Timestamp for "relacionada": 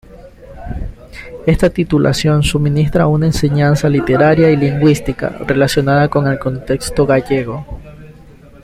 5.45-6.09